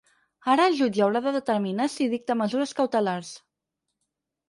Ara 0.53 0.65
el 0.69 0.77
jutge 0.79 1.03
haurà 1.09 1.21
de 1.27 1.35
determinar 1.35 1.89
si 1.99 2.09
dicta 2.17 2.39
mesures 2.43 2.77
cautelars. 2.83 3.33